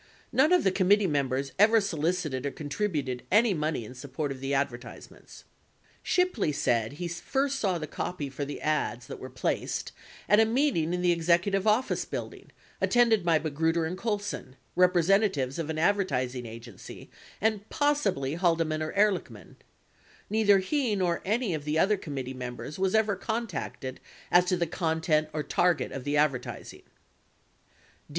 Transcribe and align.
70 0.31 0.37
None 0.39 0.51
of 0.53 0.63
the 0.63 0.71
committee 0.71 1.05
members 1.05 1.51
ever 1.59 1.79
solicited 1.79 2.43
or 2.43 2.49
contributed 2.49 3.21
any 3.31 3.53
money 3.53 3.85
in 3.85 3.93
support 3.93 4.31
of 4.31 4.39
the 4.39 4.51
advertisements. 4.51 5.43
Shipley 6.01 6.51
said 6.51 6.93
he 6.93 7.07
first 7.07 7.59
saw 7.59 7.77
the 7.77 7.85
copy 7.85 8.27
for 8.27 8.43
the 8.43 8.59
ads 8.61 9.05
that 9.05 9.19
were 9.19 9.29
placed 9.29 9.91
at 10.27 10.39
a 10.39 10.43
meeting 10.45 10.91
in 10.95 11.03
the 11.03 11.11
Executive 11.11 11.67
Office 11.67 12.03
Building 12.05 12.49
attended 12.81 13.23
by 13.23 13.37
Magruder 13.37 13.85
and 13.85 13.95
Colson, 13.95 14.55
representatives 14.75 15.59
of 15.59 15.69
an 15.69 15.77
advertising 15.77 16.47
agency, 16.47 17.11
and 17.39 17.69
possibly 17.69 18.33
Haldeman 18.33 18.81
or 18.81 18.93
Ehrlichman. 18.93 19.55
Neither 20.31 20.57
he 20.57 20.95
nor 20.95 21.21
any 21.25 21.53
of 21.53 21.63
the 21.63 21.77
other 21.77 21.95
committee 21.95 22.33
members 22.33 22.79
was 22.79 22.95
ever 22.95 23.15
contacted 23.15 23.99
as 24.31 24.45
to 24.45 24.57
the 24.57 24.65
content 24.65 25.29
or 25.31 25.43
target 25.43 25.91
of 25.91 26.05
the 26.05 26.17
advertising. 26.17 26.81